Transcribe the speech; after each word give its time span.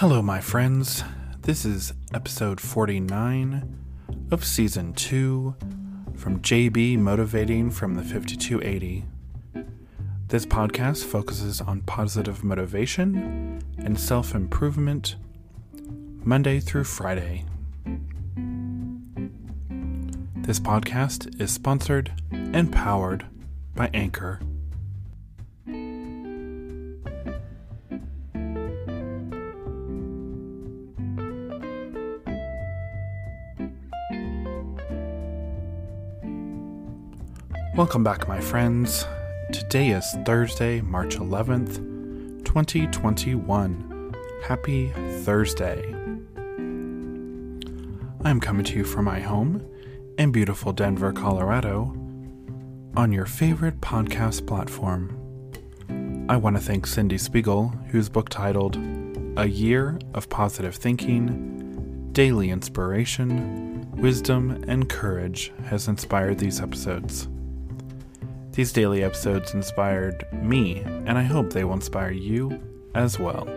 Hello, 0.00 0.22
my 0.22 0.40
friends. 0.40 1.04
This 1.42 1.66
is 1.66 1.92
episode 2.14 2.58
49 2.58 3.78
of 4.30 4.46
season 4.46 4.94
2 4.94 5.54
from 6.14 6.40
JB 6.40 6.96
Motivating 6.96 7.70
from 7.70 7.96
the 7.96 8.02
5280. 8.02 9.04
This 10.28 10.46
podcast 10.46 11.04
focuses 11.04 11.60
on 11.60 11.82
positive 11.82 12.42
motivation 12.42 13.60
and 13.76 14.00
self 14.00 14.34
improvement 14.34 15.16
Monday 16.24 16.60
through 16.60 16.84
Friday. 16.84 17.44
This 20.36 20.58
podcast 20.58 21.38
is 21.38 21.50
sponsored 21.50 22.10
and 22.32 22.72
powered 22.72 23.26
by 23.74 23.90
Anchor. 23.92 24.40
Welcome 37.76 38.02
back, 38.02 38.26
my 38.26 38.40
friends. 38.40 39.06
Today 39.52 39.90
is 39.90 40.04
Thursday, 40.26 40.80
March 40.80 41.16
11th, 41.16 41.76
2021. 42.44 44.14
Happy 44.42 44.92
Thursday. 45.22 45.78
I 48.24 48.30
am 48.30 48.40
coming 48.40 48.64
to 48.64 48.76
you 48.76 48.82
from 48.82 49.04
my 49.04 49.20
home 49.20 49.64
in 50.18 50.32
beautiful 50.32 50.72
Denver, 50.72 51.12
Colorado, 51.12 51.94
on 52.96 53.12
your 53.12 53.24
favorite 53.24 53.80
podcast 53.80 54.48
platform. 54.48 55.16
I 56.28 56.36
want 56.36 56.56
to 56.56 56.62
thank 56.62 56.88
Cyndie 56.88 57.20
Spiegel, 57.20 57.68
whose 57.90 58.08
book 58.08 58.30
titled 58.30 58.78
A 59.36 59.46
Year 59.46 59.96
of 60.12 60.28
Positive 60.28 60.74
Thinking, 60.74 62.10
Daily 62.10 62.50
Inspiration, 62.50 63.88
Wisdom, 63.92 64.64
and 64.66 64.88
Courage 64.88 65.52
has 65.66 65.86
inspired 65.86 66.38
these 66.40 66.60
episodes. 66.60 67.28
These 68.60 68.72
daily 68.72 69.02
episodes 69.02 69.54
inspired 69.54 70.30
me, 70.34 70.80
and 70.80 71.16
I 71.16 71.22
hope 71.22 71.50
they 71.50 71.64
will 71.64 71.72
inspire 71.72 72.10
you 72.10 72.60
as 72.94 73.18
well. 73.18 73.48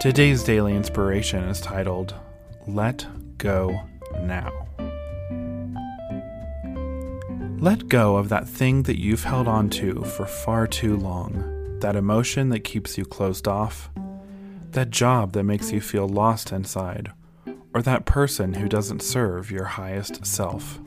Today's 0.00 0.42
daily 0.42 0.74
inspiration 0.74 1.44
is 1.44 1.60
titled 1.60 2.16
Let 2.66 3.06
Go 3.38 3.80
Now. 4.22 4.66
Let 7.60 7.86
go 7.86 8.16
of 8.16 8.28
that 8.30 8.48
thing 8.48 8.82
that 8.82 8.98
you've 8.98 9.22
held 9.22 9.46
on 9.46 9.70
to 9.70 10.02
for 10.02 10.26
far 10.26 10.66
too 10.66 10.96
long, 10.96 11.78
that 11.78 11.94
emotion 11.94 12.48
that 12.48 12.64
keeps 12.64 12.98
you 12.98 13.04
closed 13.04 13.46
off, 13.46 13.88
that 14.72 14.90
job 14.90 15.30
that 15.34 15.44
makes 15.44 15.70
you 15.70 15.80
feel 15.80 16.08
lost 16.08 16.50
inside, 16.50 17.12
or 17.72 17.82
that 17.82 18.04
person 18.04 18.54
who 18.54 18.68
doesn't 18.68 19.00
serve 19.00 19.52
your 19.52 19.66
highest 19.66 20.26
self. 20.26 20.80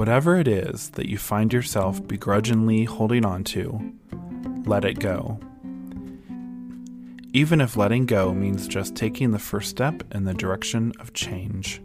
Whatever 0.00 0.36
it 0.36 0.48
is 0.48 0.88
that 0.92 1.10
you 1.10 1.18
find 1.18 1.52
yourself 1.52 2.02
begrudgingly 2.08 2.84
holding 2.84 3.22
on 3.22 3.44
to, 3.44 3.92
let 4.64 4.82
it 4.82 4.98
go. 4.98 5.38
Even 7.34 7.60
if 7.60 7.76
letting 7.76 8.06
go 8.06 8.32
means 8.32 8.66
just 8.66 8.96
taking 8.96 9.30
the 9.30 9.38
first 9.38 9.68
step 9.68 10.02
in 10.14 10.24
the 10.24 10.32
direction 10.32 10.94
of 11.00 11.12
change, 11.12 11.82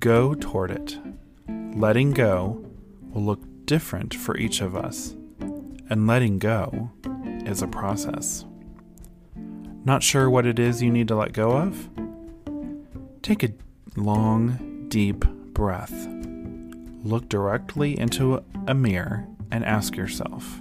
go 0.00 0.32
toward 0.32 0.70
it. 0.70 0.98
Letting 1.74 2.12
go 2.12 2.64
will 3.10 3.24
look 3.24 3.42
different 3.66 4.14
for 4.14 4.38
each 4.38 4.62
of 4.62 4.74
us, 4.74 5.14
and 5.90 6.06
letting 6.06 6.38
go 6.38 6.90
is 7.44 7.60
a 7.60 7.68
process. 7.68 8.46
Not 9.84 10.02
sure 10.02 10.30
what 10.30 10.46
it 10.46 10.58
is 10.58 10.82
you 10.82 10.90
need 10.90 11.08
to 11.08 11.16
let 11.16 11.34
go 11.34 11.50
of? 11.50 11.90
Take 13.20 13.42
a 13.42 13.52
long, 13.94 14.86
deep 14.88 15.26
breath 15.52 16.19
look 17.02 17.28
directly 17.28 17.98
into 17.98 18.42
a 18.66 18.74
mirror 18.74 19.26
and 19.50 19.64
ask 19.64 19.96
yourself 19.96 20.60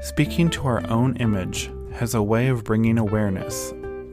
Speaking 0.00 0.48
to 0.50 0.66
our 0.66 0.88
own 0.88 1.16
image 1.16 1.70
has 1.94 2.14
a 2.14 2.22
way 2.22 2.48
of 2.48 2.62
bringing 2.62 2.98
awareness 2.98 3.70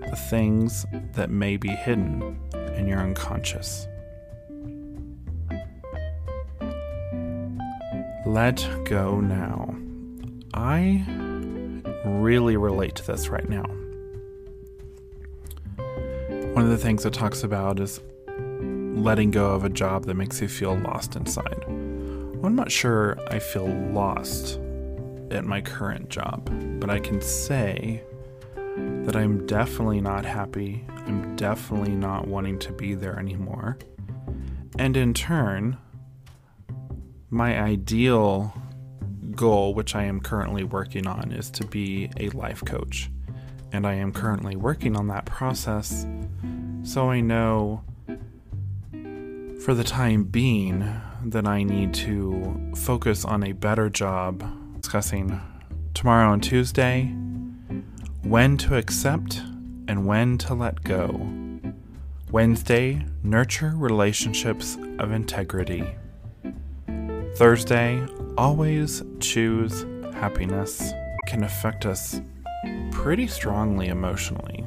the 0.09 0.15
things 0.29 0.85
that 1.13 1.29
may 1.29 1.57
be 1.57 1.69
hidden 1.69 2.39
in 2.75 2.87
your 2.87 2.99
unconscious. 2.99 3.87
Let 8.25 8.67
go 8.85 9.19
now. 9.19 9.75
I 10.55 11.05
really 12.05 12.57
relate 12.57 12.95
to 12.95 13.05
this 13.05 13.29
right 13.29 13.47
now. 13.47 13.65
One 16.53 16.63
of 16.63 16.69
the 16.69 16.77
things 16.77 17.05
it 17.05 17.13
talks 17.13 17.43
about 17.43 17.79
is 17.79 17.99
letting 18.95 19.29
go 19.29 19.53
of 19.53 19.65
a 19.65 19.69
job 19.69 20.05
that 20.05 20.15
makes 20.15 20.41
you 20.41 20.47
feel 20.47 20.75
lost 20.75 21.15
inside. 21.15 21.63
I'm 21.67 22.55
not 22.55 22.71
sure 22.71 23.17
I 23.29 23.39
feel 23.39 23.67
lost 23.67 24.59
at 25.31 25.43
my 25.43 25.59
current 25.61 26.09
job, 26.09 26.49
but 26.79 26.89
I 26.89 26.99
can 26.99 27.21
say 27.21 28.01
that 29.03 29.15
I'm 29.15 29.45
definitely 29.45 29.99
not 29.99 30.25
happy. 30.25 30.85
I'm 31.05 31.35
definitely 31.35 31.93
not 31.93 32.27
wanting 32.27 32.57
to 32.59 32.71
be 32.71 32.95
there 32.95 33.19
anymore. 33.19 33.77
And 34.79 34.95
in 34.95 35.13
turn, 35.13 35.77
my 37.29 37.59
ideal 37.59 38.53
goal, 39.31 39.73
which 39.73 39.93
I 39.93 40.03
am 40.03 40.21
currently 40.21 40.63
working 40.63 41.05
on, 41.05 41.31
is 41.33 41.49
to 41.51 41.65
be 41.65 42.09
a 42.17 42.29
life 42.29 42.63
coach. 42.63 43.09
And 43.73 43.85
I 43.85 43.95
am 43.95 44.13
currently 44.13 44.55
working 44.55 44.95
on 44.95 45.07
that 45.07 45.25
process 45.25 46.05
so 46.83 47.09
I 47.09 47.19
know 47.19 47.83
for 49.65 49.73
the 49.73 49.83
time 49.83 50.23
being 50.23 51.01
that 51.23 51.47
I 51.47 51.63
need 51.63 51.91
to 51.95 52.71
focus 52.75 53.25
on 53.25 53.43
a 53.43 53.51
better 53.51 53.89
job 53.89 54.43
discussing 54.79 55.41
tomorrow 55.95 56.33
and 56.33 56.43
Tuesday 56.43 57.05
when 58.21 58.57
to 58.57 58.77
accept 58.77 59.41
and 59.87 60.05
when 60.05 60.37
to 60.37 60.53
let 60.53 60.83
go. 60.83 61.27
Wednesday, 62.29 63.03
nurture 63.23 63.73
relationships 63.75 64.77
of 64.99 65.11
integrity. 65.11 65.95
Thursday, 67.35 68.05
always 68.37 69.01
choose 69.19 69.83
happiness 70.13 70.93
can 71.25 71.43
affect 71.43 71.87
us 71.87 72.21
pretty 72.91 73.25
strongly 73.25 73.87
emotionally. 73.87 74.63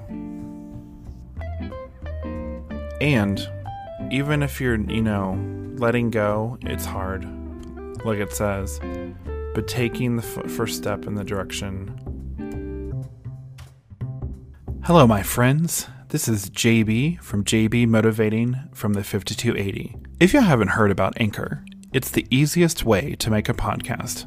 And 3.00 3.48
even 4.10 4.42
if 4.42 4.60
you're, 4.60 4.80
you 4.90 5.02
know, 5.02 5.38
letting 5.76 6.10
go, 6.10 6.58
it's 6.62 6.84
hard, 6.84 7.24
like 8.04 8.18
it 8.18 8.32
says, 8.32 8.80
but 9.54 9.68
taking 9.68 10.16
the 10.16 10.22
f- 10.22 10.50
first 10.50 10.76
step 10.76 11.06
in 11.06 11.14
the 11.14 11.24
direction. 11.24 11.94
Hello, 14.84 15.06
my 15.06 15.22
friends. 15.22 15.86
This 16.08 16.26
is 16.26 16.48
JB 16.48 17.20
from 17.20 17.44
JB 17.44 17.86
Motivating 17.88 18.56
from 18.72 18.94
the 18.94 19.04
5280. 19.04 19.94
If 20.20 20.32
you 20.32 20.40
haven't 20.40 20.68
heard 20.68 20.90
about 20.90 21.20
Anchor, 21.20 21.62
it's 21.92 22.10
the 22.10 22.26
easiest 22.30 22.84
way 22.84 23.14
to 23.16 23.30
make 23.30 23.50
a 23.50 23.54
podcast. 23.54 24.26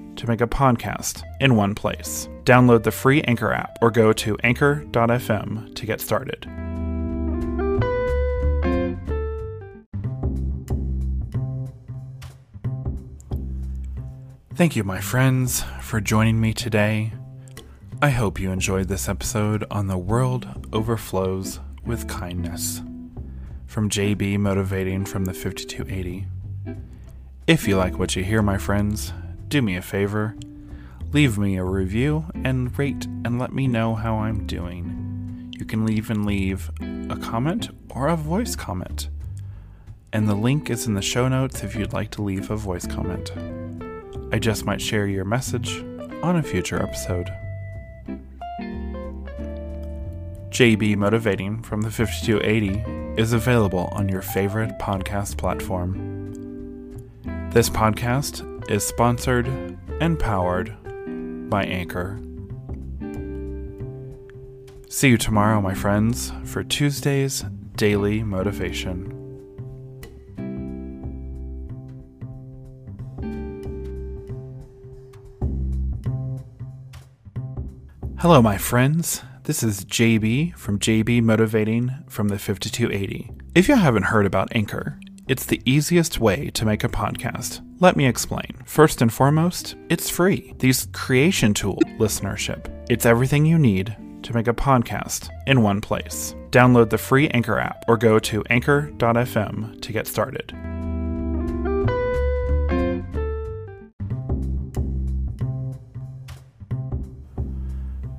to 0.15 0.27
make 0.27 0.41
a 0.41 0.47
podcast 0.47 1.23
in 1.39 1.55
one 1.55 1.75
place. 1.75 2.27
Download 2.43 2.83
the 2.83 2.91
free 2.91 3.21
Anchor 3.23 3.53
app 3.53 3.77
or 3.81 3.91
go 3.91 4.13
to 4.13 4.37
anchor.fm 4.43 5.75
to 5.75 5.85
get 5.85 6.01
started. 6.01 6.47
Thank 14.53 14.75
you, 14.75 14.83
my 14.83 15.01
friends, 15.01 15.63
for 15.81 15.99
joining 15.99 16.39
me 16.39 16.53
today. 16.53 17.13
I 18.01 18.09
hope 18.09 18.39
you 18.39 18.51
enjoyed 18.51 18.89
this 18.89 19.07
episode 19.07 19.65
on 19.71 19.87
The 19.87 19.97
World 19.97 20.67
Overflows 20.71 21.59
with 21.85 22.07
Kindness 22.07 22.81
from 23.65 23.89
JB 23.89 24.37
Motivating 24.37 25.05
from 25.05 25.25
the 25.25 25.33
5280. 25.33 26.27
If 27.47 27.67
you 27.67 27.77
like 27.77 27.97
what 27.97 28.15
you 28.15 28.23
hear, 28.23 28.41
my 28.41 28.57
friends, 28.57 29.13
do 29.51 29.61
me 29.61 29.75
a 29.75 29.81
favor 29.81 30.33
leave 31.11 31.37
me 31.37 31.57
a 31.57 31.63
review 31.63 32.25
and 32.45 32.77
rate 32.79 33.05
and 33.25 33.37
let 33.37 33.53
me 33.53 33.67
know 33.67 33.95
how 33.95 34.15
I'm 34.15 34.47
doing. 34.47 35.53
You 35.57 35.65
can 35.65 35.89
even 35.91 36.23
leave 36.23 36.71
a 37.09 37.17
comment 37.17 37.69
or 37.89 38.07
a 38.07 38.15
voice 38.15 38.55
comment. 38.55 39.09
And 40.13 40.27
the 40.29 40.35
link 40.35 40.69
is 40.69 40.87
in 40.87 40.93
the 40.93 41.01
show 41.01 41.27
notes 41.27 41.63
if 41.63 41.75
you'd 41.75 41.91
like 41.91 42.11
to 42.11 42.21
leave 42.21 42.49
a 42.49 42.55
voice 42.55 42.87
comment. 42.87 43.31
I 44.31 44.39
just 44.39 44.65
might 44.65 44.81
share 44.81 45.05
your 45.05 45.25
message 45.25 45.79
on 46.23 46.37
a 46.37 46.43
future 46.43 46.81
episode. 46.81 47.29
JB 50.49 50.95
Motivating 50.95 51.61
from 51.61 51.81
the 51.81 51.91
5280 51.91 53.21
is 53.21 53.33
available 53.33 53.89
on 53.91 54.07
your 54.07 54.21
favorite 54.21 54.79
podcast 54.79 55.37
platform. 55.37 56.09
This 57.51 57.69
podcast 57.69 58.47
is 58.69 58.85
sponsored 58.85 59.47
and 59.99 60.19
powered 60.19 60.75
by 61.49 61.63
Anchor. 61.63 62.19
See 64.89 65.09
you 65.09 65.17
tomorrow, 65.17 65.61
my 65.61 65.73
friends, 65.73 66.31
for 66.43 66.63
Tuesday's 66.63 67.45
Daily 67.75 68.23
Motivation. 68.23 69.17
Hello, 78.19 78.41
my 78.41 78.57
friends. 78.57 79.23
This 79.45 79.63
is 79.63 79.85
JB 79.85 80.55
from 80.55 80.77
JB 80.77 81.23
Motivating 81.23 81.91
from 82.07 82.27
the 82.27 82.37
5280. 82.37 83.31
If 83.55 83.67
you 83.67 83.75
haven't 83.75 84.03
heard 84.03 84.27
about 84.27 84.55
Anchor, 84.55 84.99
it's 85.27 85.45
the 85.45 85.61
easiest 85.65 86.19
way 86.19 86.51
to 86.51 86.65
make 86.65 86.83
a 86.83 86.89
podcast. 86.89 87.61
Let 87.81 87.97
me 87.97 88.05
explain. 88.05 88.61
First 88.63 89.01
and 89.01 89.11
foremost, 89.11 89.75
it's 89.89 90.07
free. 90.07 90.53
These 90.59 90.87
creation 90.93 91.51
tool 91.51 91.79
listenership. 91.97 92.67
It's 92.91 93.07
everything 93.07 93.43
you 93.43 93.57
need 93.57 93.97
to 94.21 94.33
make 94.33 94.47
a 94.47 94.53
podcast 94.53 95.31
in 95.47 95.63
one 95.63 95.81
place. 95.81 96.35
Download 96.51 96.91
the 96.91 96.99
free 96.99 97.27
Anchor 97.29 97.57
app 97.57 97.83
or 97.87 97.97
go 97.97 98.19
to 98.19 98.43
anchor.fm 98.51 99.81
to 99.81 99.91
get 99.91 100.05
started. 100.05 100.55